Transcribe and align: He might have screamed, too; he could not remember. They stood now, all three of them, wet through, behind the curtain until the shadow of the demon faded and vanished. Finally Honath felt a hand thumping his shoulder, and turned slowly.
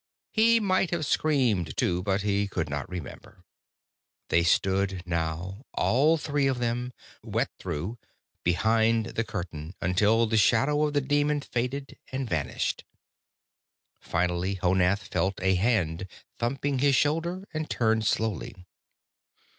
He 0.31 0.59
might 0.59 0.89
have 0.89 1.05
screamed, 1.05 1.77
too; 1.77 2.03
he 2.23 2.47
could 2.47 2.71
not 2.71 2.89
remember. 2.89 3.45
They 4.29 4.41
stood 4.43 5.03
now, 5.05 5.63
all 5.75 6.17
three 6.17 6.47
of 6.47 6.57
them, 6.57 6.91
wet 7.21 7.51
through, 7.59 7.99
behind 8.43 9.09
the 9.13 9.23
curtain 9.23 9.75
until 9.79 10.25
the 10.25 10.37
shadow 10.37 10.85
of 10.87 10.93
the 10.93 11.01
demon 11.01 11.39
faded 11.41 11.99
and 12.11 12.27
vanished. 12.27 12.83
Finally 13.99 14.55
Honath 14.55 15.03
felt 15.09 15.39
a 15.39 15.53
hand 15.53 16.07
thumping 16.39 16.79
his 16.79 16.95
shoulder, 16.95 17.45
and 17.53 17.69
turned 17.69 18.07
slowly. 18.07 18.55